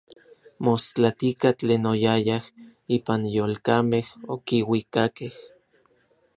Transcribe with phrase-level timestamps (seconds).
[0.67, 2.39] Mostlatika tlen oyayaj
[2.97, 4.03] ipan yolkamej
[4.37, 5.33] okiuikakej.